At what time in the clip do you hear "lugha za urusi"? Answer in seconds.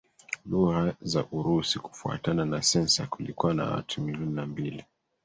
0.45-1.79